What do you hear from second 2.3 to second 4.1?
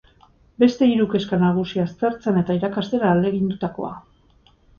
eta irakasten ahalegindutakoa.